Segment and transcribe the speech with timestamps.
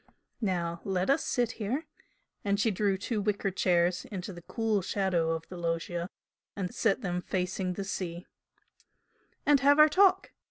[0.41, 1.85] Now let us sit here"
[2.43, 6.09] and she drew two wicker chairs into the cool shadow of the loggia
[6.55, 8.25] and set them facing the sea
[9.45, 10.31] "and have our talk!